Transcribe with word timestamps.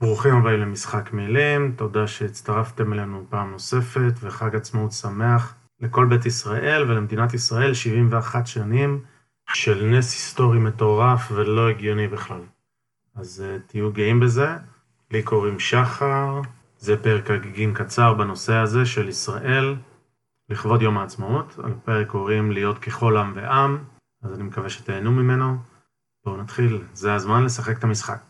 ברוכים 0.00 0.34
הבאים 0.34 0.60
למשחק 0.60 1.12
מילים, 1.12 1.72
תודה 1.76 2.06
שהצטרפתם 2.06 2.92
אלינו 2.92 3.24
פעם 3.28 3.50
נוספת, 3.50 4.12
וחג 4.20 4.56
עצמאות 4.56 4.92
שמח 4.92 5.54
לכל 5.80 6.06
בית 6.06 6.26
ישראל 6.26 6.90
ולמדינת 6.90 7.34
ישראל, 7.34 7.74
71 7.74 8.46
שנים 8.46 9.00
של 9.54 9.84
נס 9.84 10.12
היסטורי 10.12 10.58
מטורף 10.58 11.32
ולא 11.32 11.68
הגיוני 11.68 12.08
בכלל. 12.08 12.40
אז 13.14 13.44
uh, 13.44 13.70
תהיו 13.70 13.92
גאים 13.92 14.20
בזה. 14.20 14.48
לי 15.10 15.22
קוראים 15.22 15.58
שחר, 15.58 16.40
זה 16.78 17.02
פרק 17.02 17.30
הגיגים 17.30 17.74
קצר 17.74 18.14
בנושא 18.14 18.54
הזה 18.54 18.86
של 18.86 19.08
ישראל, 19.08 19.76
לכבוד 20.48 20.82
יום 20.82 20.98
העצמאות. 20.98 21.58
הפרק 21.64 22.06
קוראים 22.06 22.52
להיות 22.52 22.78
ככל 22.78 23.16
עם 23.16 23.32
ועם, 23.34 23.78
אז 24.22 24.32
אני 24.32 24.42
מקווה 24.42 24.70
שתהנו 24.70 25.12
ממנו. 25.12 25.56
בואו 26.24 26.36
נתחיל, 26.36 26.82
זה 26.94 27.14
הזמן 27.14 27.44
לשחק 27.44 27.78
את 27.78 27.84
המשחק. 27.84 28.29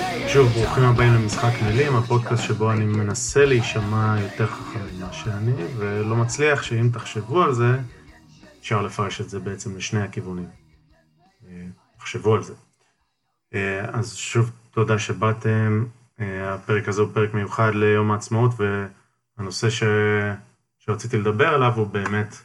שוב, 0.33 0.51
ברוכים 0.51 0.83
הבאים 0.83 1.13
למשחק 1.13 1.61
מילים, 1.63 1.95
הפודקאסט 1.95 2.43
שבו 2.43 2.71
אני 2.71 2.85
מנסה 2.85 3.45
להישמע 3.45 4.15
יותר 4.21 4.47
חכם 4.47 4.79
ממה 4.93 5.13
שאני, 5.13 5.51
ולא 5.77 6.15
מצליח 6.15 6.63
שאם 6.63 6.89
תחשבו 6.93 7.43
על 7.43 7.53
זה, 7.53 7.79
אפשר 8.59 8.81
לפרש 8.81 9.21
את 9.21 9.29
זה 9.29 9.39
בעצם 9.39 9.77
לשני 9.77 10.01
הכיוונים. 10.01 10.47
אה, 11.47 11.65
תחשבו 11.97 12.35
על 12.35 12.43
זה. 12.43 12.53
אה, 13.53 13.85
אז 13.93 14.15
שוב, 14.15 14.51
תודה 14.71 14.99
שבאתם. 14.99 15.85
אה, 16.19 16.53
הפרק 16.53 16.87
הזה 16.87 17.01
הוא 17.01 17.09
פרק 17.13 17.33
מיוחד 17.33 17.71
ליום 17.75 18.11
העצמאות, 18.11 18.51
והנושא 19.37 19.69
ש... 19.69 19.83
שרציתי 20.79 21.17
לדבר 21.17 21.47
עליו 21.47 21.73
הוא 21.75 21.87
באמת 21.87 22.35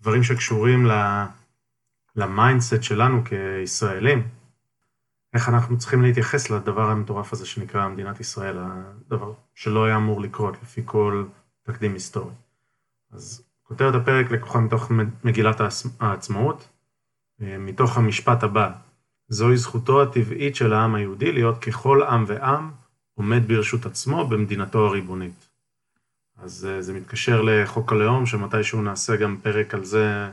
דברים 0.00 0.22
שקשורים 0.22 0.86
ל 2.16 2.24
mindset 2.24 2.82
שלנו 2.82 3.22
כישראלים. 3.24 4.37
איך 5.38 5.48
אנחנו 5.48 5.78
צריכים 5.78 6.02
להתייחס 6.02 6.50
לדבר 6.50 6.90
המטורף 6.90 7.32
הזה 7.32 7.46
שנקרא 7.46 7.88
מדינת 7.88 8.20
ישראל, 8.20 8.58
הדבר 8.58 9.32
שלא 9.54 9.84
היה 9.84 9.96
אמור 9.96 10.20
לקרות 10.20 10.56
לפי 10.62 10.82
כל 10.84 11.24
תקדים 11.62 11.94
היסטורי. 11.94 12.32
אז 13.12 13.42
כותרת 13.62 13.94
הפרק 13.94 14.30
לקוחה 14.30 14.60
מתוך 14.60 14.90
מגילת 15.24 15.60
העצמאות, 16.00 16.68
אה, 17.42 17.58
מתוך 17.58 17.96
המשפט 17.98 18.42
הבא, 18.42 18.70
זוהי 19.28 19.56
זכותו 19.56 20.02
הטבעית 20.02 20.56
של 20.56 20.72
העם 20.72 20.94
היהודי 20.94 21.32
להיות 21.32 21.58
ככל 21.58 22.02
עם 22.02 22.24
ועם 22.26 22.70
עומד 23.14 23.48
ברשות 23.48 23.86
עצמו 23.86 24.26
במדינתו 24.26 24.86
הריבונית. 24.86 25.48
אז 26.36 26.68
אה, 26.70 26.82
זה 26.82 26.92
מתקשר 26.92 27.42
לחוק 27.42 27.92
הלאום, 27.92 28.26
שמתישהו 28.26 28.82
נעשה 28.82 29.16
גם 29.16 29.36
פרק 29.42 29.74
על 29.74 29.84
זה, 29.84 30.30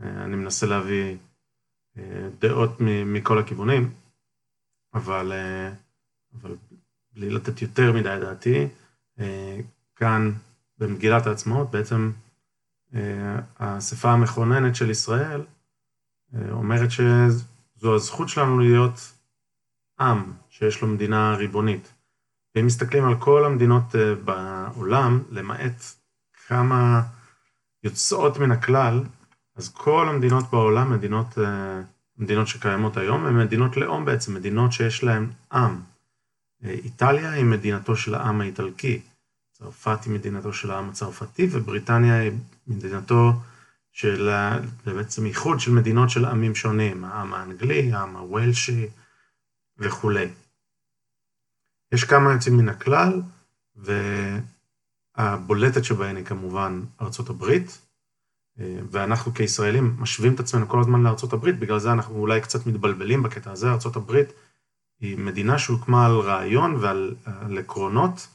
אה, 0.00 0.24
אני 0.24 0.36
מנסה 0.36 0.66
להביא 0.66 1.16
דעות 2.40 2.76
מכל 3.06 3.38
הכיוונים. 3.38 3.90
אבל, 4.98 5.32
אה, 5.32 5.72
אבל 6.34 6.56
בלי 7.12 7.30
לתת 7.30 7.62
יותר 7.62 7.92
מדי 7.92 8.16
דעתי, 8.20 8.68
אה, 9.20 9.58
כאן 9.96 10.32
במגילת 10.78 11.26
העצמאות 11.26 11.70
בעצם 11.70 12.10
אה, 12.94 13.38
האספה 13.58 14.10
המכוננת 14.10 14.76
של 14.76 14.90
ישראל 14.90 15.42
אומרת 16.50 16.90
שזו 16.90 17.94
הזכות 17.94 18.28
שלנו 18.28 18.58
להיות 18.58 19.12
עם 20.00 20.32
שיש 20.48 20.82
לו 20.82 20.88
מדינה 20.88 21.34
ריבונית. 21.34 21.92
ואם 22.54 22.66
מסתכלים 22.66 23.04
על 23.04 23.14
כל 23.18 23.44
המדינות 23.44 23.94
בעולם, 24.24 25.22
למעט 25.30 25.84
כמה 26.46 27.02
יוצאות 27.82 28.38
מן 28.38 28.50
הכלל, 28.50 29.04
אז 29.56 29.68
כל 29.68 30.08
המדינות 30.08 30.44
בעולם, 30.50 30.92
מדינות 30.92 31.38
מדינות 32.18 32.48
שקיימות 32.48 32.96
היום 32.96 33.26
הן 33.26 33.38
מדינות 33.38 33.76
לאום 33.76 34.04
בעצם, 34.04 34.34
מדינות 34.34 34.72
שיש 34.72 35.04
להן 35.04 35.30
עם. 35.52 35.80
איטליה 36.64 37.30
היא 37.30 37.44
מדינתו 37.44 37.96
של 37.96 38.14
העם 38.14 38.40
האיטלקי, 38.40 39.00
צרפת 39.52 40.04
היא 40.04 40.12
מדינתו 40.12 40.52
של 40.52 40.70
העם 40.70 40.88
הצרפתי, 40.88 41.48
ובריטניה 41.50 42.18
היא 42.20 42.32
מדינתו 42.66 43.32
של 43.92 44.30
בעצם 44.84 45.26
איחוד 45.26 45.60
של 45.60 45.70
מדינות 45.70 46.10
של 46.10 46.24
עמים 46.24 46.54
שונים, 46.54 47.04
העם 47.04 47.34
האנגלי, 47.34 47.92
העם 47.92 48.16
הוולשי 48.16 48.86
וכולי. 49.78 50.28
יש 51.92 52.04
כמה 52.04 52.32
יוצאים 52.32 52.56
מן 52.56 52.68
הכלל, 52.68 53.22
והבולטת 55.16 55.84
שבהן 55.84 56.16
היא 56.16 56.24
כמובן 56.24 56.82
ארצות 57.00 57.30
הברית, 57.30 57.78
ואנחנו 58.90 59.34
כישראלים 59.34 59.96
משווים 59.98 60.34
את 60.34 60.40
עצמנו 60.40 60.68
כל 60.68 60.80
הזמן 60.80 61.02
לארצות 61.02 61.32
הברית, 61.32 61.58
בגלל 61.58 61.78
זה 61.78 61.92
אנחנו 61.92 62.14
אולי 62.14 62.40
קצת 62.40 62.66
מתבלבלים 62.66 63.22
בקטע 63.22 63.50
הזה. 63.50 63.70
ארצות 63.70 63.96
הברית 63.96 64.32
היא 65.00 65.18
מדינה 65.18 65.58
שהוקמה 65.58 66.06
על 66.06 66.18
רעיון 66.18 66.76
ועל 66.76 67.14
על 67.24 67.58
עקרונות, 67.58 68.28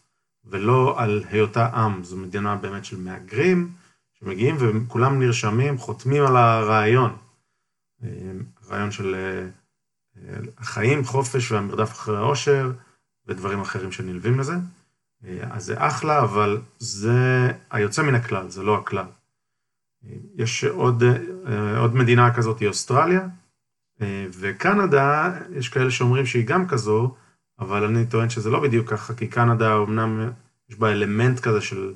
ולא 0.45 0.95
על 0.97 1.23
היותה 1.29 1.67
עם. 1.67 2.03
זו 2.03 2.17
מדינה 2.17 2.55
באמת 2.55 2.85
של 2.85 2.97
מהגרים 2.99 3.71
שמגיעים 4.19 4.55
וכולם 4.59 5.19
נרשמים, 5.19 5.77
חותמים 5.77 6.23
על 6.25 6.37
הרעיון. 6.37 7.15
הרעיון 8.63 8.91
של 8.91 9.15
החיים, 10.57 11.05
חופש 11.05 11.51
והמרדף 11.51 11.91
אחרי 11.91 12.17
העושר 12.17 12.71
ודברים 13.27 13.61
אחרים 13.61 13.91
שנלווים 13.91 14.39
לזה. 14.39 14.53
אז 15.41 15.65
זה 15.65 15.75
אחלה, 15.77 16.23
אבל 16.23 16.61
זה 16.79 17.51
היוצא 17.71 18.01
מן 18.01 18.15
הכלל, 18.15 18.49
זה 18.49 18.63
לא 18.63 18.77
הכלל. 18.77 19.05
יש 20.35 20.63
עוד, 20.63 21.03
אה, 21.47 21.77
עוד 21.77 21.95
מדינה 21.95 22.35
כזאת, 22.35 22.59
היא 22.59 22.67
אוסטרליה, 22.67 23.27
אה, 24.01 24.25
וקנדה, 24.39 25.33
יש 25.55 25.69
כאלה 25.69 25.91
שאומרים 25.91 26.25
שהיא 26.25 26.47
גם 26.47 26.67
כזו, 26.67 27.15
אבל 27.59 27.83
אני 27.83 28.05
טוען 28.05 28.29
שזה 28.29 28.49
לא 28.49 28.59
בדיוק 28.59 28.89
ככה, 28.89 29.13
כי 29.13 29.27
קנדה 29.27 29.77
אמנם 29.77 30.29
יש 30.69 30.75
בה 30.75 30.91
אלמנט 30.91 31.39
כזה 31.39 31.61
של, 31.61 31.93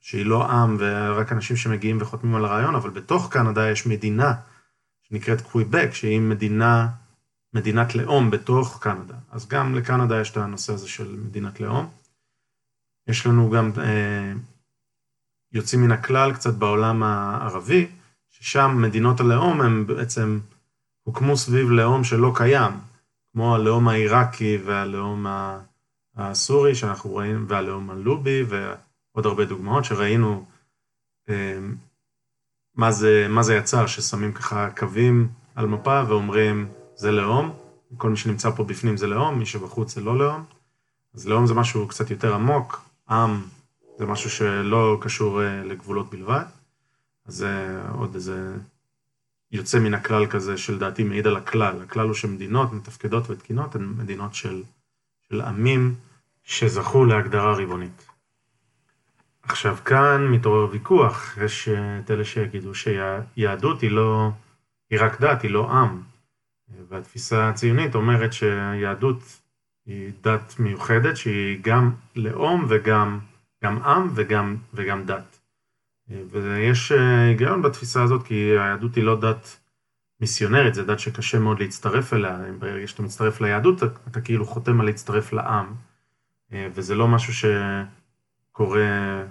שהיא 0.00 0.26
לא 0.26 0.50
עם 0.50 0.76
ורק 0.80 1.32
אנשים 1.32 1.56
שמגיעים 1.56 1.98
וחותמים 2.00 2.34
על 2.34 2.44
הרעיון, 2.44 2.74
אבל 2.74 2.90
בתוך 2.90 3.32
קנדה 3.32 3.70
יש 3.70 3.86
מדינה 3.86 4.34
שנקראת 5.02 5.40
קוויבק, 5.40 5.88
שהיא 5.92 6.20
מדינה, 6.20 6.88
מדינת 7.54 7.94
לאום 7.94 8.30
בתוך 8.30 8.78
קנדה. 8.82 9.14
אז 9.30 9.48
גם 9.48 9.74
לקנדה 9.74 10.20
יש 10.20 10.30
את 10.30 10.36
הנושא 10.36 10.72
הזה 10.72 10.88
של 10.88 11.16
מדינת 11.24 11.60
לאום. 11.60 11.88
יש 13.08 13.26
לנו 13.26 13.50
גם 13.50 13.70
אה, 13.78 14.32
יוצאים 15.56 15.82
מן 15.82 15.92
הכלל 15.92 16.32
קצת 16.34 16.54
בעולם 16.54 17.02
הערבי, 17.02 17.86
ששם 18.30 18.78
מדינות 18.82 19.20
הלאום 19.20 19.60
הם 19.60 19.86
בעצם 19.86 20.40
הוקמו 21.02 21.36
סביב 21.36 21.70
לאום 21.70 22.04
שלא 22.04 22.32
קיים, 22.34 22.72
כמו 23.32 23.54
הלאום 23.54 23.88
העיראקי 23.88 24.58
והלאום 24.64 25.26
הסורי 26.16 26.74
שאנחנו 26.74 27.10
רואים, 27.10 27.44
והלאום 27.48 27.90
הלובי 27.90 28.44
ועוד 28.48 29.26
הרבה 29.26 29.44
דוגמאות 29.44 29.84
שראינו 29.84 30.44
אה, 31.28 31.58
מה 32.74 32.92
זה, 32.92 33.26
מה 33.28 33.42
זה 33.42 33.56
יצר, 33.56 33.86
ששמים 33.86 34.32
ככה 34.32 34.70
קווים 34.70 35.28
על 35.54 35.66
מפה 35.66 36.02
ואומרים 36.08 36.68
זה 36.96 37.12
לאום, 37.12 37.52
כל 37.96 38.10
מי 38.10 38.16
שנמצא 38.16 38.50
פה 38.50 38.64
בפנים 38.64 38.96
זה 38.96 39.06
לאום, 39.06 39.38
מי 39.38 39.46
שבחוץ 39.46 39.94
זה 39.94 40.00
לא 40.00 40.18
לאום. 40.18 40.44
אז 41.14 41.28
לאום 41.28 41.46
זה 41.46 41.54
משהו 41.54 41.88
קצת 41.88 42.10
יותר 42.10 42.34
עמוק, 42.34 42.80
עם 43.08 43.42
זה 43.98 44.06
משהו 44.06 44.30
שלא 44.30 44.98
קשור 45.00 45.42
אה, 45.42 45.64
לגבולות 45.64 46.10
בלבד. 46.10 46.44
אז 47.26 47.34
זה 47.34 47.82
עוד 47.92 48.14
איזה 48.14 48.56
יוצא 49.52 49.78
מן 49.78 49.94
הכלל 49.94 50.26
כזה 50.26 50.58
שלדעתי 50.58 51.02
מעיד 51.02 51.26
על 51.26 51.36
הכלל. 51.36 51.82
הכלל 51.82 52.06
הוא 52.06 52.14
שמדינות 52.14 52.72
מתפקדות 52.72 53.30
ותקינות 53.30 53.74
הן 53.74 53.94
מדינות 53.96 54.34
של, 54.34 54.62
של 55.28 55.40
עמים 55.40 55.94
שזכו 56.44 57.04
להגדרה 57.04 57.54
ריבונית. 57.54 58.06
עכשיו 59.42 59.76
כאן 59.84 60.26
מתעורר 60.26 60.70
ויכוח, 60.70 61.38
יש 61.44 61.68
אה, 61.68 61.98
את 61.98 62.10
אלה 62.10 62.24
שיגידו 62.24 62.72
שיהדות 62.74 63.80
היא 63.80 63.90
לא, 63.90 64.30
היא 64.90 64.98
רק 65.02 65.20
דת, 65.20 65.42
היא 65.42 65.50
לא 65.50 65.70
עם. 65.70 66.02
והתפיסה 66.88 67.48
הציונית 67.48 67.94
אומרת 67.94 68.32
שיהדות 68.32 69.40
היא 69.86 70.12
דת 70.20 70.54
מיוחדת 70.58 71.16
שהיא 71.16 71.58
גם 71.62 71.90
לאום 72.16 72.66
וגם 72.68 73.18
גם 73.64 73.82
עם 73.82 74.10
וגם, 74.14 74.56
וגם 74.74 75.06
דת. 75.06 75.38
ויש 76.30 76.92
אה, 76.92 77.26
היגיון 77.26 77.62
בתפיסה 77.62 78.02
הזאת, 78.02 78.26
כי 78.26 78.34
היהדות 78.34 78.94
היא 78.94 79.04
לא 79.04 79.20
דת 79.20 79.56
מיסיונרית, 80.20 80.74
זו 80.74 80.84
דת 80.84 80.98
שקשה 80.98 81.38
מאוד 81.38 81.60
להצטרף 81.60 82.12
אליה, 82.12 82.38
ברגע 82.58 82.86
שאתה 82.86 83.02
מצטרף 83.02 83.40
ליהדות, 83.40 83.82
אתה, 83.82 83.86
אתה 84.10 84.20
כאילו 84.20 84.46
חותם 84.46 84.80
על 84.80 84.86
להצטרף 84.86 85.32
לעם, 85.32 85.74
אה, 86.52 86.68
וזה 86.74 86.94
לא 86.94 87.08
משהו 87.08 87.50
שקורה 88.52 89.24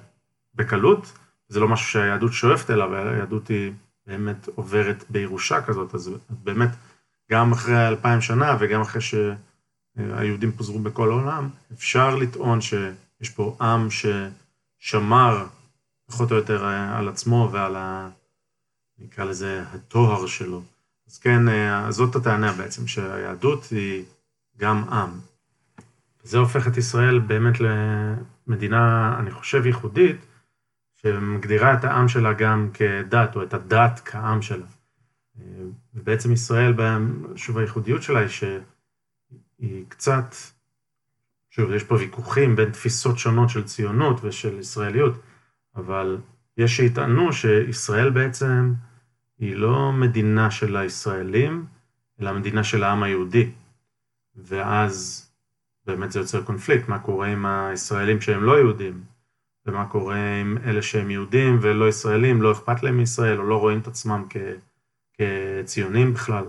בקלות, 0.56 1.18
זה 1.48 1.60
לא 1.60 1.68
משהו 1.68 1.88
שהיהדות 1.88 2.34
שואפת 2.34 2.70
אליו, 2.70 2.96
היהדות 2.96 3.48
היא 3.48 3.72
באמת 4.08 4.48
עוברת 4.56 5.04
בירושה 5.10 5.62
כזאת, 5.62 5.96
אז 5.96 6.12
באמת, 6.30 6.70
גם 7.32 7.52
אחרי 7.52 7.88
אלפיים 7.88 8.22
שנה 8.22 8.58
וגם 8.60 8.82
אחרי 8.82 9.02
שהיהודים 9.02 10.52
פוזרו 10.52 10.80
בכל 10.80 11.10
העולם, 11.10 11.50
אפשר 11.74 12.16
לטעון 12.16 12.62
שיש 13.18 13.30
פה 13.30 13.58
עם 13.62 13.88
ששמר 14.80 15.48
פחות 16.08 16.32
או 16.32 16.36
יותר 16.36 16.66
על 16.66 17.10
עצמו 17.10 17.50
ועל 17.52 17.76
ה... 17.76 18.10
נקרא 19.00 19.26
לזה 19.26 19.64
הטוהר 19.74 20.28
שלו. 20.28 20.62
אז 21.08 21.18
כן, 21.18 21.50
אה, 21.50 21.92
זאת 21.92 22.16
הטענה 22.16 22.54
בעצם, 22.54 22.88
שהיהדות 22.88 23.64
היא 23.72 24.04
גם 24.58 24.90
עם. 24.90 25.10
זה 26.24 26.38
הופך 26.38 26.68
את 26.68 26.78
ישראל 26.78 27.20
באמת 27.20 27.56
למדינה, 27.60 29.16
אני 29.20 29.32
חושב, 29.32 29.66
ייחודית, 29.66 30.26
שמגדירה 30.96 31.74
את 31.74 31.84
העם 31.84 32.08
שלה 32.08 32.34
גם 32.34 32.70
כדת, 32.74 33.36
או 33.36 33.44
את 33.44 33.54
הדת 33.54 34.02
כעם 34.06 34.42
שלה. 34.42 34.66
ובעצם 35.94 36.32
ישראל, 36.32 36.74
שוב, 37.36 37.58
הייחודיות 37.58 38.04
שלה 38.04 38.20
היא 38.20 38.28
שהיא 38.28 39.86
קצת, 39.88 40.36
שוב, 41.56 41.72
יש 41.72 41.84
פה 41.84 41.96
ויכוחים 41.96 42.56
בין 42.56 42.72
תפיסות 42.72 43.18
שונות 43.18 43.50
של 43.50 43.64
ציונות 43.64 44.24
ושל 44.24 44.60
ישראליות, 44.60 45.14
אבל 45.76 46.18
יש 46.58 46.78
שיטענו 46.78 47.34
שישראל 47.34 48.10
בעצם 48.10 48.74
היא 49.40 49.56
לא 49.56 49.92
מדינה 49.92 50.52
של 50.52 50.78
הישראלים, 50.78 51.66
אלא 52.22 52.34
מדינה 52.34 52.64
של 52.64 52.84
העם 52.84 53.04
היהודי. 53.04 53.52
ואז 54.36 55.26
באמת 55.86 56.12
זה 56.12 56.20
יוצר 56.20 56.44
קונפליקט, 56.44 56.90
מה 56.90 57.00
קורה 57.00 57.28
עם 57.28 57.46
הישראלים 57.46 58.22
שהם 58.22 58.44
לא 58.44 58.58
יהודים, 58.58 59.04
ומה 59.66 59.86
קורה 59.86 60.40
עם 60.42 60.58
אלה 60.66 60.82
שהם 60.82 61.12
יהודים 61.12 61.58
ולא 61.62 61.90
ישראלים, 61.90 62.42
לא 62.42 62.52
אכפת 62.52 62.84
להם 62.84 62.98
מישראל, 62.98 63.40
או 63.40 63.44
לא 63.44 63.60
רואים 63.60 63.80
את 63.80 63.88
עצמם 63.88 64.26
כ, 64.30 64.38
כציונים 65.14 66.14
בכלל. 66.14 66.46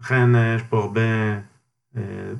לכן 0.00 0.34
אה, 0.34 0.54
יש 0.54 0.62
פה 0.62 0.78
הרבה 0.78 1.00
אה, 1.96 2.32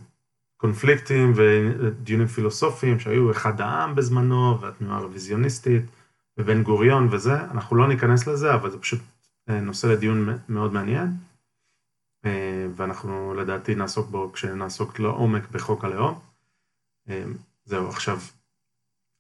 קונפליקטים 0.63 1.33
ודיונים 1.37 2.27
פילוסופיים 2.27 3.01
שהיו 3.01 3.31
אחד 3.31 3.61
העם 3.61 3.95
בזמנו, 3.95 4.61
והתנועה 4.61 4.99
הרוויזיוניסטית, 4.99 5.83
ובן 6.39 6.63
גוריון 6.63 7.09
וזה, 7.11 7.41
אנחנו 7.41 7.77
לא 7.77 7.89
ניכנס 7.89 8.27
לזה, 8.27 8.55
אבל 8.55 8.71
זה 8.71 8.79
פשוט 8.79 9.01
אה, 9.49 9.61
נושא 9.61 9.87
לדיון 9.87 10.29
מאוד 10.49 10.73
מעניין, 10.73 11.09
ואנחנו 12.77 13.35
לדעתי 13.35 13.75
נעסוק 13.75 14.09
בו 14.09 14.33
כשנעסוק 14.33 14.99
לעומק 14.99 15.51
בחוק 15.51 15.85
הלאום. 15.85 16.19
זהו, 17.65 17.89
עכשיו, 17.89 18.19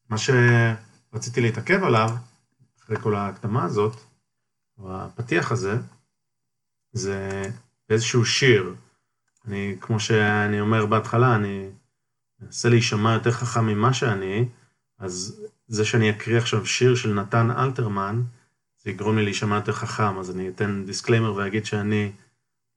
מה 0.09 0.17
שרציתי 0.19 1.41
להתעכב 1.41 1.85
עליו, 1.85 2.11
אחרי 2.81 2.97
כל 2.97 3.15
ההקדמה 3.15 3.65
הזאת, 3.65 3.97
או 4.79 4.97
הפתיח 4.97 5.53
הזה, 5.53 5.77
זה 6.93 7.43
איזשהו 7.91 8.25
שיר. 8.25 8.75
אני, 9.47 9.77
כמו 9.81 10.00
שאני 10.00 10.61
אומר 10.61 10.87
בהתחלה, 10.87 11.35
אני 11.35 11.69
מנסה 12.41 12.69
להישמע 12.69 13.12
יותר 13.12 13.31
חכם 13.31 13.67
ממה 13.67 13.93
שאני, 13.93 14.49
אז 14.99 15.43
זה 15.67 15.85
שאני 15.85 16.11
אקריא 16.11 16.39
עכשיו 16.39 16.67
שיר 16.67 16.94
של 16.94 17.15
נתן 17.15 17.50
אלתרמן, 17.50 18.23
זה 18.85 18.91
יגרום 18.91 19.17
לי 19.17 19.25
להישמע 19.25 19.56
יותר 19.56 19.73
חכם, 19.73 20.19
אז 20.19 20.31
אני 20.31 20.49
אתן 20.49 20.85
disclaimer 20.87 21.35
ואגיד 21.35 21.67
שאני 21.67 22.12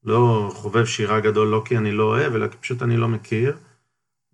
לא 0.03 0.51
חובב 0.55 0.85
שירה 0.85 1.19
גדול, 1.19 1.47
לא 1.47 1.61
כי 1.65 1.77
אני 1.77 1.91
לא 1.91 2.03
אוהב, 2.03 2.35
אלא 2.35 2.47
כי 2.47 2.57
פשוט 2.57 2.81
אני 2.81 2.97
לא 2.97 3.07
מכיר. 3.07 3.57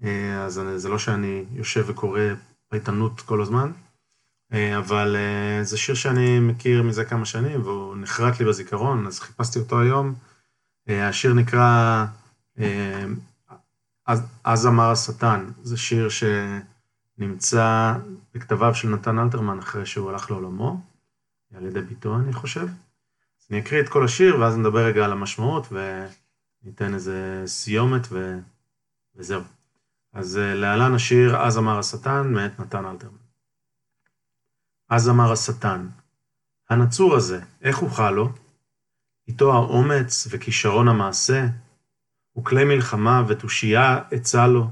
אה, 0.04 0.44
אז 0.46 0.62
זה 0.76 0.90
לא 0.90 1.00
שאני 1.00 1.46
יושב 1.54 1.84
וקורא 1.88 2.22
פייטנות 2.70 3.22
כל 3.22 3.42
הזמן, 3.42 3.72
אה, 4.54 4.78
אבל 4.78 5.16
אה, 5.16 5.64
זה 5.64 5.78
שיר 5.78 5.96
שאני 5.96 6.40
מכיר 6.40 6.84
מזה 6.84 7.06
כמה 7.06 7.26
שנים, 7.26 7.62
והוא 7.62 7.96
נחרט 7.96 8.40
לי 8.40 8.46
בזיכרון, 8.46 9.08
אז 9.08 9.20
חיפשתי 9.20 9.60
אותו 9.60 9.82
היום. 9.82 10.14
השיר 10.88 11.34
נקרא 11.34 12.06
אז, 14.08 14.22
אז 14.44 14.68
אמר 14.68 14.92
השטן, 14.92 15.52
זה 15.64 15.78
שיר 15.78 16.08
שנמצא 17.18 17.94
בכתביו 18.34 18.76
של 18.76 18.90
נתן 18.90 19.20
אלתרמן 19.20 19.60
אחרי 19.60 19.86
שהוא 19.86 20.10
הלך 20.10 20.32
לעולמו, 20.32 20.82
על 21.56 21.66
ידי 21.66 21.82
ביתו 21.82 22.16
אני 22.16 22.34
חושב. 22.34 22.68
אז 23.42 23.48
אני 23.52 23.60
אקריא 23.60 23.82
את 23.82 23.90
כל 23.90 24.06
השיר 24.06 24.40
ואז 24.40 24.58
נדבר 24.58 24.86
רגע 24.86 25.06
על 25.06 25.12
המשמעות 25.12 25.68
וניתן 25.72 26.94
איזה 26.94 27.44
סיומת 27.46 28.08
ו... 28.12 28.40
וזהו. 29.16 29.42
אז 30.14 30.38
אה, 30.38 30.54
להלן 30.54 30.94
השיר 30.94 31.38
"אז 31.38 31.58
אמר 31.58 31.80
השטן" 31.80 32.34
מאת 32.34 32.60
נתן 32.60 32.86
אלתרמן. 32.86 33.18
אז 34.90 35.10
אמר 35.10 35.32
השטן, 35.32 35.88
הנצור 36.70 37.16
הזה, 37.16 37.42
איך 37.62 37.82
אוכל 37.82 38.12
לו? 38.12 38.30
איתו 39.28 39.54
האומץ 39.54 40.28
וכישרון 40.30 40.88
המעשה, 40.88 41.48
וכלי 42.38 42.64
מלחמה 42.64 43.24
ותושייה 43.28 44.00
עצה 44.12 44.48
לו, 44.48 44.68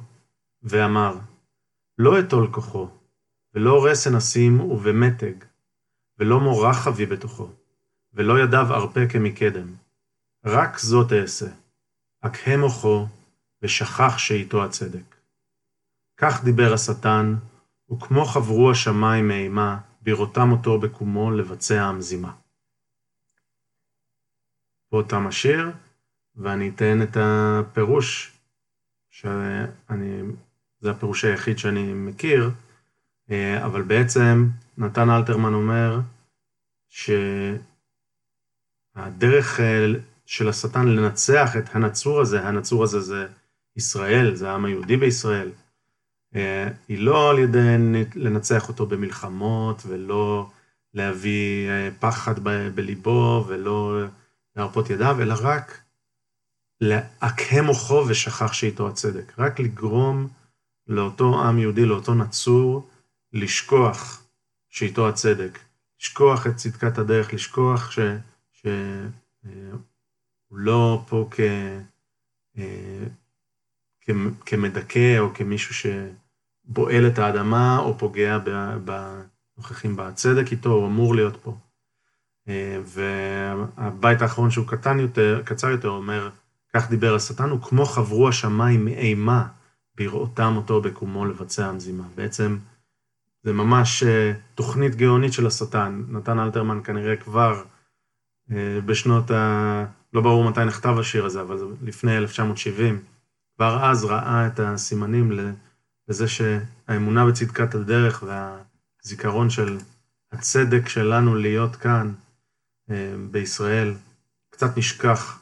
ואמר, 0.63 1.15
לא 1.97 2.19
אטול 2.19 2.51
כוחו, 2.51 2.89
ולא 3.53 3.85
רסן 3.85 4.15
אשים 4.15 4.59
ובמתג, 4.59 5.33
ולא 6.17 6.39
מורה 6.39 6.73
חבי 6.73 7.05
בתוכו, 7.05 7.49
ולא 8.13 8.43
ידיו 8.43 8.67
ארפה 8.73 9.07
כמקדם. 9.11 9.67
רק 10.45 10.77
זאת 10.77 11.13
אעשה, 11.13 11.47
אכהה 12.21 12.57
מוחו, 12.57 13.07
ושכח 13.61 14.17
שאיתו 14.17 14.63
הצדק. 14.63 15.15
כך 16.17 16.43
דיבר 16.43 16.73
השטן, 16.73 17.35
וכמו 17.91 18.25
חברו 18.25 18.71
השמיים 18.71 19.27
מאימה, 19.27 19.79
בראותם 20.01 20.51
אותו 20.51 20.79
בקומו 20.79 21.31
לבצע 21.31 21.81
המזימה. 21.81 22.31
פה 24.89 25.01
תם 25.07 25.27
השיר, 25.27 25.71
ואני 26.39 26.69
אתן 26.69 27.01
את 27.01 27.17
הפירוש, 27.19 28.31
שאני, 29.09 30.21
זה 30.81 30.91
הפירוש 30.91 31.25
היחיד 31.25 31.57
שאני 31.57 31.93
מכיר, 31.93 32.51
אה, 33.31 33.65
אבל 33.65 33.81
בעצם 33.81 34.47
נתן 34.77 35.09
אלתרמן 35.09 35.53
אומר 35.53 35.99
שהדרך 38.95 39.59
אה, 39.59 39.85
של 40.25 40.49
השטן 40.49 40.87
לנצח 40.87 41.57
את 41.57 41.75
הנצור 41.75 42.21
הזה, 42.21 42.47
הנצור 42.47 42.83
הזה 42.83 42.99
זה 42.99 43.27
ישראל, 43.75 44.35
זה 44.35 44.49
העם 44.49 44.65
היהודי 44.65 44.97
בישראל, 44.97 45.51
אה, 46.35 46.67
היא 46.87 46.99
לא 46.99 47.29
על 47.29 47.39
ידי 47.39 47.77
לנצח 48.15 48.69
אותו 48.69 48.85
במלחמות, 48.85 49.83
ולא 49.87 50.49
להביא 50.93 51.69
פחד 51.99 52.39
בליבו, 52.75 53.45
ולא 53.47 54.01
להרפות 54.55 54.89
ידיו, 54.89 55.21
אלא 55.21 55.35
רק 55.41 55.81
לעקה 56.81 57.61
מוחו 57.61 58.05
ושכח 58.07 58.53
שאיתו 58.53 58.87
הצדק. 58.87 59.33
רק 59.37 59.59
לגרום 59.59 60.27
לאותו 60.87 61.43
עם 61.43 61.59
יהודי, 61.59 61.85
לאותו 61.85 62.13
נצור, 62.13 62.89
לשכוח 63.33 64.23
שאיתו 64.69 65.09
הצדק. 65.09 65.59
לשכוח 65.99 66.47
את 66.47 66.55
צדקת 66.55 66.97
הדרך, 66.97 67.33
לשכוח 67.33 67.91
שהוא 67.91 68.05
ש... 68.51 68.65
אה, 69.45 69.77
לא 70.51 71.03
פה 71.07 71.29
כ... 71.31 71.39
כמדכא 74.45 75.19
או 75.19 75.33
כמישהו 75.33 75.75
שבועל 75.75 77.07
את 77.07 77.19
האדמה 77.19 77.79
או 77.79 77.97
פוגע 77.97 78.37
בנוכחים 78.83 79.95
בצדק 79.95 80.51
איתו, 80.51 80.69
הוא 80.69 80.87
אמור 80.87 81.15
להיות 81.15 81.37
פה. 81.43 81.57
אה, 82.47 82.77
והבית 82.85 84.21
האחרון 84.21 84.51
שהוא 84.51 84.67
קטן 84.67 84.99
יותר, 84.99 85.41
קצר 85.45 85.69
יותר, 85.69 85.89
אומר, 85.89 86.29
כך 86.73 86.89
דיבר 86.89 87.15
השטן, 87.15 87.49
הוא 87.49 87.61
כמו 87.61 87.85
חברו 87.85 88.29
השמיים 88.29 88.85
מאימה 88.85 89.47
בראותם 89.95 90.53
אותו 90.55 90.81
בקומו 90.81 91.25
לבצע 91.25 91.65
המזימה. 91.65 92.03
בעצם 92.15 92.57
זה 93.43 93.53
ממש 93.53 94.03
אה, 94.03 94.33
תוכנית 94.55 94.95
גאונית 94.95 95.33
של 95.33 95.47
השטן. 95.47 96.03
נתן 96.09 96.39
אלתרמן 96.39 96.79
כנראה 96.83 97.15
כבר 97.15 97.63
אה, 98.51 98.79
בשנות 98.85 99.31
ה... 99.31 99.85
לא 100.13 100.21
ברור 100.21 100.49
מתי 100.49 100.65
נכתב 100.65 100.95
השיר 100.99 101.25
הזה, 101.25 101.41
אבל 101.41 101.57
זה 101.57 101.65
לפני 101.83 102.17
1970. 102.17 102.99
כבר 103.55 103.85
אז 103.85 104.05
ראה 104.05 104.47
את 104.47 104.59
הסימנים 104.59 105.31
לזה 106.07 106.27
שהאמונה 106.27 107.25
בצדקת 107.25 107.75
הדרך 107.75 108.23
והזיכרון 109.03 109.49
של 109.49 109.77
הצדק 110.31 110.89
שלנו 110.89 111.35
להיות 111.35 111.75
כאן 111.75 112.13
אה, 112.91 113.13
בישראל 113.31 113.93
קצת 114.49 114.77
נשכח 114.77 115.38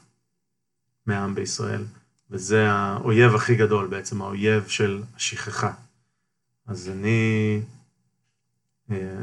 מהעם 1.07 1.35
בישראל, 1.35 1.83
וזה 2.31 2.71
האויב 2.71 3.35
הכי 3.35 3.55
גדול 3.55 3.87
בעצם, 3.87 4.21
האויב 4.21 4.67
של 4.67 5.03
השכחה. 5.15 5.73
אז 6.67 6.89
אני... 6.89 7.61
אה, 8.91 9.21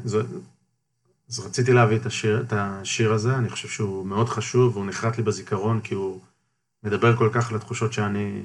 אז 1.28 1.40
רציתי 1.40 1.72
להביא 1.72 1.96
את 1.96 2.06
השיר, 2.06 2.42
את 2.42 2.52
השיר 2.52 3.12
הזה, 3.12 3.34
אני 3.34 3.48
חושב 3.48 3.68
שהוא 3.68 4.06
מאוד 4.06 4.28
חשוב, 4.28 4.76
והוא 4.76 4.86
נחרט 4.86 5.16
לי 5.16 5.22
בזיכרון, 5.22 5.80
כי 5.80 5.94
הוא 5.94 6.20
מדבר 6.82 7.16
כל 7.16 7.30
כך 7.32 7.52
לתחושות 7.52 7.92
שאני, 7.92 8.42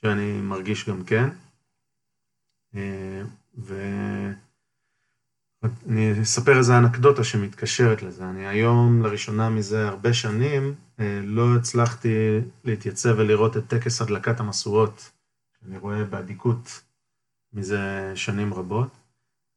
שאני 0.00 0.40
מרגיש 0.40 0.88
גם 0.88 1.04
כן. 1.04 1.28
ואני 5.62 6.22
אספר 6.22 6.58
איזו 6.58 6.78
אנקדוטה 6.78 7.24
שמתקשרת 7.24 8.02
לזה. 8.02 8.30
אני 8.30 8.46
היום, 8.46 9.02
לראשונה 9.02 9.50
מזה 9.50 9.88
הרבה 9.88 10.12
שנים, 10.12 10.74
לא 11.24 11.56
הצלחתי 11.56 12.40
להתייצב 12.64 13.14
ולראות 13.18 13.56
את 13.56 13.66
טקס 13.66 14.02
הדלקת 14.02 14.40
המשואות, 14.40 15.10
שאני 15.60 15.78
רואה 15.78 16.04
באדיקות 16.04 16.80
מזה 17.52 18.12
שנים 18.14 18.54
רבות. 18.54 18.88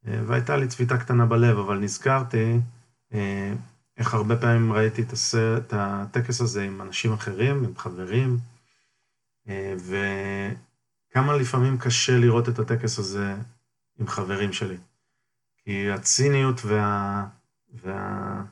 והייתה 0.04 0.56
לי 0.56 0.68
צביטה 0.68 0.98
קטנה 0.98 1.26
בלב, 1.26 1.58
אבל 1.58 1.78
נזכרתי 1.78 2.58
איך 3.96 4.14
הרבה 4.14 4.36
פעמים 4.36 4.72
ראיתי 4.72 5.02
את 5.02 5.72
הטקס 5.72 6.40
הזה 6.40 6.62
עם 6.62 6.82
אנשים 6.82 7.12
אחרים, 7.12 7.64
עם 7.64 7.76
חברים, 7.76 8.38
וכמה 9.76 11.36
לפעמים 11.36 11.78
קשה 11.78 12.18
לראות 12.18 12.48
את 12.48 12.58
הטקס 12.58 12.98
הזה 12.98 13.34
עם 13.98 14.06
חברים 14.06 14.52
שלי. 14.52 14.76
כי 15.66 15.90
הציניות 15.90 16.60
וה... 16.64 17.26
וה... 17.74 18.42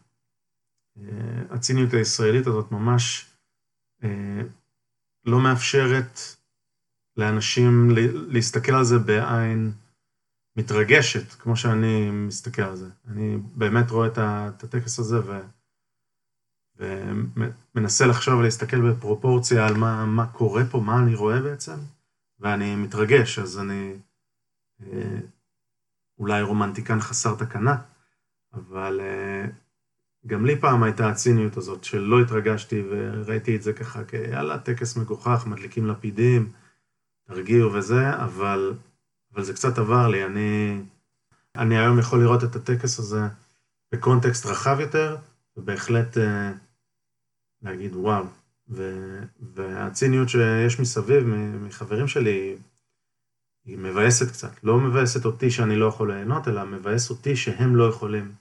הציניות 1.50 1.92
הישראלית 1.92 2.46
הזאת 2.46 2.72
ממש 2.72 3.30
לא 5.24 5.40
מאפשרת 5.40 6.18
לאנשים 7.16 7.88
להסתכל 8.28 8.74
על 8.74 8.84
זה 8.84 8.98
בעין 8.98 9.72
מתרגשת, 10.56 11.32
כמו 11.32 11.56
שאני 11.56 12.10
מסתכל 12.10 12.62
על 12.62 12.76
זה. 12.76 12.88
אני 13.08 13.38
באמת 13.54 13.90
רואה 13.90 14.06
את 14.06 14.62
הטקס 14.64 14.98
הזה 14.98 15.20
ו... 15.26 15.40
ומנסה 16.76 18.06
לחשוב 18.06 18.34
ולהסתכל 18.38 18.90
בפרופורציה 18.90 19.66
על 19.66 19.74
מה, 19.74 20.06
מה 20.06 20.26
קורה 20.26 20.62
פה, 20.70 20.80
מה 20.80 20.98
אני 20.98 21.14
רואה 21.14 21.40
בעצם, 21.40 21.76
ואני 22.40 22.76
מתרגש, 22.76 23.38
אז 23.38 23.58
אני 23.58 23.96
אולי 26.18 26.42
רומנטיקן 26.42 27.00
חסר 27.00 27.34
תקנה, 27.34 27.76
אבל 28.54 29.00
גם 30.26 30.46
לי 30.46 30.60
פעם 30.60 30.82
הייתה 30.82 31.08
הציניות 31.08 31.56
הזאת 31.56 31.84
שלא 31.84 32.20
התרגשתי 32.20 32.82
וראיתי 32.90 33.56
את 33.56 33.62
זה 33.62 33.72
ככה 33.72 34.04
כיאללה, 34.04 34.58
טקס 34.58 34.96
מגוחך, 34.96 35.44
מדליקים 35.46 35.86
לפידים, 35.86 36.52
תרגיעו 37.26 37.72
וזה, 37.72 38.14
אבל, 38.24 38.74
אבל 39.34 39.42
זה 39.42 39.52
קצת 39.52 39.78
עבר 39.78 40.08
לי. 40.08 40.24
אני, 40.24 40.80
אני 41.56 41.78
היום 41.78 41.98
יכול 41.98 42.20
לראות 42.22 42.44
את 42.44 42.56
הטקס 42.56 42.98
הזה 42.98 43.20
בקונטקסט 43.92 44.46
רחב 44.46 44.76
יותר, 44.80 45.16
ובהחלט 45.56 46.16
להגיד 47.62 47.96
וואו. 47.96 48.24
והציניות 49.54 50.28
שיש 50.28 50.80
מסביב, 50.80 51.24
מחברים 51.62 52.08
שלי, 52.08 52.56
היא 53.64 53.78
מבאסת 53.78 54.30
קצת. 54.30 54.64
לא 54.64 54.78
מבאסת 54.78 55.24
אותי 55.24 55.50
שאני 55.50 55.76
לא 55.76 55.86
יכול 55.86 56.12
ליהנות, 56.12 56.48
אלא 56.48 56.64
מבאס 56.64 57.10
אותי 57.10 57.36
שהם 57.36 57.76
לא 57.76 57.88
יכולים 57.88 58.32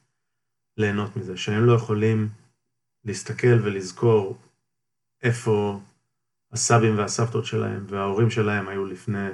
ליהנות 0.77 1.17
מזה, 1.17 1.37
שהם 1.37 1.65
לא 1.65 1.73
יכולים 1.73 2.29
להסתכל 3.05 3.59
ולזכור 3.63 4.37
איפה 5.21 5.79
הסבים 6.51 6.97
והסבתות 6.97 7.45
שלהם 7.45 7.85
וההורים 7.89 8.29
שלהם 8.29 8.67
היו 8.67 8.85
לפני 8.85 9.27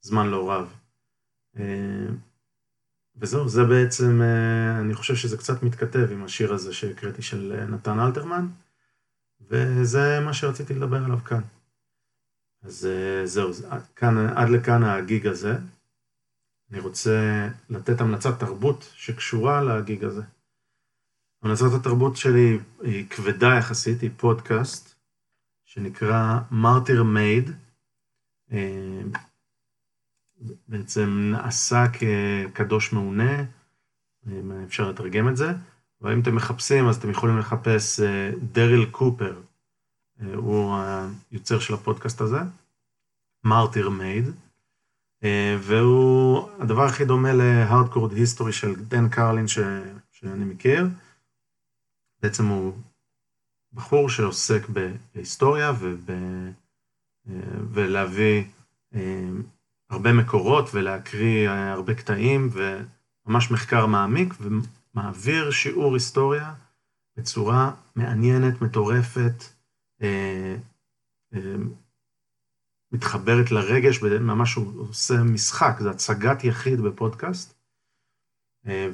זמן 0.00 0.28
לא 0.28 0.52
רב. 0.52 0.72
וזהו, 3.16 3.48
זה 3.48 3.64
בעצם, 3.64 4.20
אני 4.80 4.94
חושב 4.94 5.16
שזה 5.16 5.36
קצת 5.36 5.62
מתכתב 5.62 6.08
עם 6.12 6.24
השיר 6.24 6.54
הזה 6.54 6.74
שהקראתי 6.74 7.22
של 7.22 7.66
נתן 7.68 8.00
אלתרמן, 8.00 8.46
וזה 9.40 10.20
מה 10.24 10.34
שרציתי 10.34 10.74
לדבר 10.74 11.04
עליו 11.04 11.18
כאן. 11.24 11.40
אז 12.62 12.88
זהו, 13.24 13.50
כאן, 13.96 14.26
עד 14.36 14.48
לכאן 14.48 14.82
הגיג 14.82 15.26
הזה. 15.26 15.56
אני 16.70 16.80
רוצה 16.80 17.48
לתת 17.70 18.00
המלצת 18.00 18.40
תרבות 18.40 18.92
שקשורה 18.94 19.62
לגיג 19.62 20.04
הזה. 20.04 20.22
המלצת 21.42 21.66
התרבות 21.80 22.16
שלי 22.16 22.58
היא 22.82 23.08
כבדה 23.08 23.48
יחסית, 23.58 24.00
היא 24.00 24.10
פודקאסט, 24.16 24.94
שנקרא 25.64 26.38
מרטיר 26.50 27.02
מייד. 27.02 27.50
בעצם 30.68 31.30
נעשה 31.32 31.84
כקדוש 31.88 32.92
מעונה, 32.92 33.44
אפשר 34.64 34.90
לתרגם 34.90 35.28
את 35.28 35.36
זה, 35.36 35.52
ואם 36.00 36.20
אתם 36.20 36.34
מחפשים 36.34 36.88
אז 36.88 36.96
אתם 36.96 37.10
יכולים 37.10 37.38
לחפש 37.38 38.00
דריל 38.52 38.90
קופר, 38.90 39.40
הוא 40.34 40.76
היוצר 41.30 41.58
של 41.58 41.74
הפודקאסט 41.74 42.20
הזה, 42.20 42.38
מרטיר 43.44 43.90
מייד, 43.90 44.24
והוא 45.58 46.48
הדבר 46.58 46.82
הכי 46.82 47.04
דומה 47.04 47.32
להארדקורד 47.32 48.12
היסטורי 48.12 48.52
של 48.52 48.74
דן 48.74 49.08
קרלין 49.08 49.48
ש... 49.48 49.58
שאני 50.12 50.44
מכיר. 50.44 50.86
בעצם 52.22 52.46
הוא 52.46 52.72
בחור 53.72 54.08
שעוסק 54.08 54.62
בהיסטוריה 54.68 55.72
וב... 55.78 56.10
ולהביא 57.72 58.44
הרבה 59.90 60.12
מקורות 60.12 60.70
ולהקריא 60.74 61.50
הרבה 61.50 61.94
קטעים 61.94 62.50
וממש 62.52 63.50
מחקר 63.50 63.86
מעמיק 63.86 64.34
ומעביר 64.40 65.50
שיעור 65.50 65.94
היסטוריה 65.94 66.54
בצורה 67.16 67.70
מעניינת, 67.96 68.62
מטורפת, 68.62 69.44
מתחברת 72.92 73.50
לרגש, 73.50 74.02
ממש 74.02 74.54
הוא 74.54 74.88
עושה 74.88 75.22
משחק, 75.22 75.76
זה 75.80 75.90
הצגת 75.90 76.44
יחיד 76.44 76.80
בפודקאסט. 76.80 77.54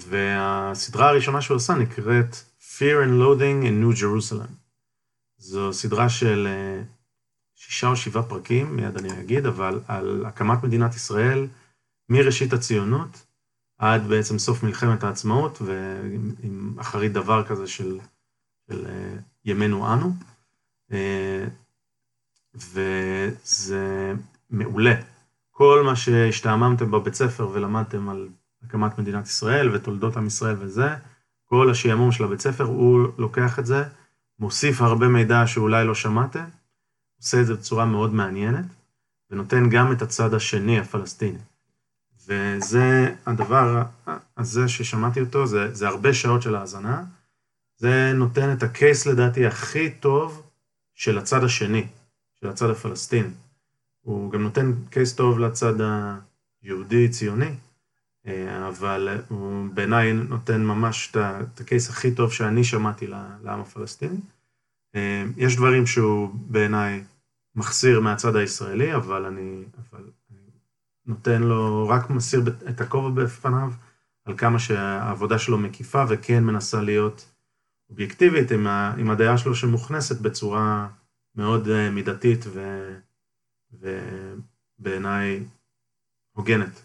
והסדרה 0.00 1.08
הראשונה 1.08 1.42
שהוא 1.42 1.54
עושה 1.54 1.74
נקראת 1.74 2.36
Fear 2.60 3.04
and 3.04 3.22
Loading 3.22 3.64
in 3.64 3.82
New 3.84 4.00
Jerusalem. 4.00 4.52
זו 5.38 5.72
סדרה 5.72 6.08
של 6.08 6.48
שישה 7.54 7.88
או 7.88 7.96
שבעה 7.96 8.22
פרקים, 8.22 8.76
מיד 8.76 8.96
אני 8.96 9.20
אגיד, 9.20 9.46
אבל 9.46 9.80
על 9.88 10.24
הקמת 10.26 10.62
מדינת 10.62 10.94
ישראל 10.94 11.46
מראשית 12.08 12.52
הציונות 12.52 13.26
עד 13.78 14.08
בעצם 14.08 14.38
סוף 14.38 14.62
מלחמת 14.62 15.02
העצמאות, 15.04 15.62
ועם 15.62 16.76
אחרית 16.80 17.12
דבר 17.12 17.44
כזה 17.46 17.66
של, 17.66 17.98
של 18.68 18.86
ימינו 19.44 19.92
אנו. 19.92 20.12
וזה 22.54 24.12
מעולה. 24.50 24.94
כל 25.50 25.82
מה 25.86 25.96
שהשתעממתם 25.96 26.90
בבית 26.90 27.14
ספר 27.14 27.48
ולמדתם 27.52 28.08
על 28.08 28.28
הקמת 28.62 28.98
מדינת 28.98 29.26
ישראל 29.26 29.74
ותולדות 29.74 30.16
עם 30.16 30.26
ישראל 30.26 30.56
וזה, 30.58 30.88
כל 31.44 31.70
השעמום 31.70 32.12
של 32.12 32.24
הבית 32.24 32.40
ספר, 32.40 32.64
הוא 32.64 33.08
לוקח 33.18 33.58
את 33.58 33.66
זה, 33.66 33.84
מוסיף 34.38 34.80
הרבה 34.80 35.08
מידע 35.08 35.46
שאולי 35.46 35.84
לא 35.84 35.94
שמעתם, 35.94 36.44
עושה 37.16 37.40
את 37.40 37.46
זה 37.46 37.54
בצורה 37.54 37.84
מאוד 37.84 38.14
מעניינת, 38.14 38.64
ונותן 39.30 39.68
גם 39.68 39.92
את 39.92 40.02
הצד 40.02 40.34
השני, 40.34 40.78
הפלסטיני. 40.78 41.38
וזה 42.26 43.14
הדבר 43.26 43.82
הזה 44.36 44.68
ששמעתי 44.68 45.20
אותו, 45.20 45.46
זה, 45.46 45.74
זה 45.74 45.88
הרבה 45.88 46.14
שעות 46.14 46.42
של 46.42 46.54
האזנה, 46.54 47.04
זה 47.76 48.12
נותן 48.14 48.52
את 48.52 48.62
הקייס 48.62 49.06
לדעתי 49.06 49.46
הכי 49.46 49.90
טוב 49.90 50.47
של 50.98 51.18
הצד 51.18 51.44
השני, 51.44 51.86
של 52.40 52.48
הצד 52.48 52.70
הפלסטיני. 52.70 53.28
הוא 54.02 54.32
גם 54.32 54.42
נותן 54.42 54.72
קייס 54.90 55.14
טוב 55.14 55.38
לצד 55.38 55.74
היהודי-ציוני, 56.62 57.50
אבל 58.68 59.20
הוא 59.28 59.68
בעיניי 59.74 60.12
נותן 60.12 60.64
ממש 60.64 61.12
את 61.16 61.60
הקייס 61.60 61.90
הכי 61.90 62.14
טוב 62.14 62.32
שאני 62.32 62.64
שמעתי 62.64 63.06
לעם 63.42 63.60
הפלסטיני. 63.60 64.18
יש 65.36 65.56
דברים 65.56 65.86
שהוא 65.86 66.30
בעיניי 66.34 67.04
מחסיר 67.54 68.00
מהצד 68.00 68.36
הישראלי, 68.36 68.94
אבל 68.94 69.24
אני, 69.24 69.62
אבל 69.78 70.04
אני 70.30 70.40
נותן 71.06 71.42
לו, 71.42 71.88
רק 71.88 72.10
מסיר 72.10 72.42
את 72.68 72.80
הכובע 72.80 73.24
בפניו, 73.24 73.70
על 74.24 74.36
כמה 74.36 74.58
שהעבודה 74.58 75.38
שלו 75.38 75.58
מקיפה 75.58 76.04
וכן 76.08 76.44
מנסה 76.44 76.82
להיות 76.82 77.26
אובייקטיבית 77.90 78.50
עם, 78.50 78.66
עם 78.66 79.10
הדעה 79.10 79.38
שלו 79.38 79.54
שמוכנסת 79.54 80.20
בצורה 80.20 80.88
מאוד 81.36 81.88
מידתית 81.90 82.44
ו, 82.46 82.88
ובעיניי 83.72 85.44
הוגנת. 86.32 86.84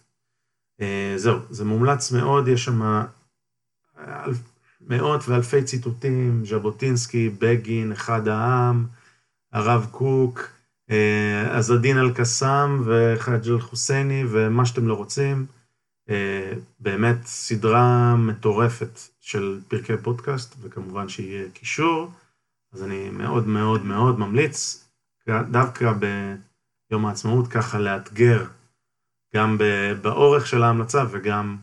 זהו, 1.15 1.39
זה 1.49 1.65
מומלץ 1.65 2.11
מאוד, 2.11 2.47
יש 2.47 2.65
שם 2.65 3.03
מאות 4.81 5.27
ואלפי 5.27 5.63
ציטוטים, 5.63 6.45
ז'בוטינסקי, 6.45 7.29
בגין, 7.29 7.91
אחד 7.91 8.27
העם, 8.27 8.85
הרב 9.51 9.87
קוק, 9.91 10.49
עז-א-דין 11.51 11.97
אל-קסאם 11.97 12.83
וחאג' 12.85 13.47
אל-חוסייני 13.47 14.23
ומה 14.29 14.65
שאתם 14.65 14.87
לא 14.87 14.93
רוצים. 14.93 15.45
באמת 16.79 17.25
סדרה 17.25 18.15
מטורפת 18.15 18.99
של 19.21 19.59
פרקי 19.67 19.97
פודקאסט, 20.03 20.55
וכמובן 20.61 21.09
שיהיה 21.09 21.49
קישור, 21.53 22.11
אז 22.73 22.83
אני 22.83 23.09
מאוד 23.09 23.47
מאוד 23.47 23.85
מאוד 23.85 24.19
ממליץ, 24.19 24.87
דווקא 25.51 25.93
ביום 26.89 27.05
העצמאות, 27.05 27.47
ככה 27.47 27.79
לאתגר 27.79 28.45
גם 29.35 29.57
באורך 30.01 30.47
של 30.47 30.63
ההמלצה 30.63 31.05
וגם 31.11 31.57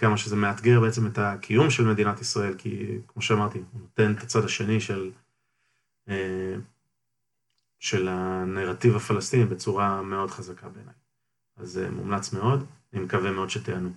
כמה 0.00 0.16
שזה 0.16 0.36
מאתגר 0.36 0.80
בעצם 0.80 1.06
את 1.06 1.18
הקיום 1.18 1.70
של 1.70 1.84
מדינת 1.84 2.20
ישראל, 2.20 2.54
כי 2.58 2.98
כמו 3.08 3.22
שאמרתי, 3.22 3.58
הוא 3.58 3.80
נותן 3.80 4.12
את 4.12 4.22
הצד 4.22 4.44
השני 4.44 4.80
של, 4.80 5.10
אה, 6.08 6.54
של 7.78 8.08
הנרטיב 8.08 8.96
הפלסטיני 8.96 9.44
בצורה 9.44 10.02
מאוד 10.02 10.30
חזקה 10.30 10.68
בעיניי. 10.68 10.99
אז 11.62 11.78
אה, 11.78 11.90
מומלץ 11.90 12.32
מאוד, 12.32 12.64
אני 12.92 13.02
מקווה 13.02 13.30
מאוד 13.30 13.50
שתענו. 13.50 13.90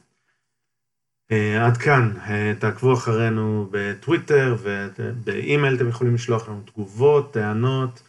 אה, 1.31 1.65
עד 1.65 1.77
כאן, 1.77 2.13
תעקבו 2.59 2.93
אחרינו 2.93 3.67
בטוויטר 3.71 4.55
ובאימייל 4.61 5.75
אתם 5.75 5.87
יכולים 5.87 6.15
לשלוח 6.15 6.49
לנו 6.49 6.61
תגובות, 6.65 7.33
טענות, 7.33 8.03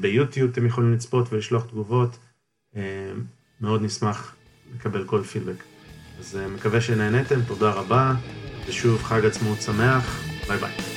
ביוטיוב 0.00 0.50
אתם 0.50 0.66
יכולים 0.66 0.92
לצפות 0.92 1.32
ולשלוח 1.32 1.64
תגובות. 1.64 2.18
מאוד 3.60 3.82
נשמח 3.82 4.34
לקבל 4.74 5.04
כל 5.04 5.22
פידבק. 5.22 5.64
אז 6.18 6.38
מקווה 6.54 6.80
שנהניתם, 6.80 7.42
תודה 7.42 7.70
רבה, 7.70 8.14
ושוב 8.68 9.02
חג 9.02 9.24
עצמאות 9.24 9.62
שמח, 9.62 10.24
ביי 10.48 10.58
ביי. 10.58 10.93